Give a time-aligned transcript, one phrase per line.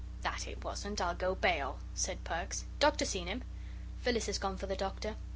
[0.21, 2.65] "That it wasn't, I'll go bail," said Perks.
[2.79, 3.43] "Doctor seen him?"
[3.99, 5.15] "Phyllis has gone for the Doctor."